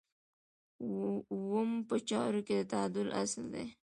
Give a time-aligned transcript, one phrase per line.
[1.33, 3.65] اووم په چارو کې د تعادل اصل دی.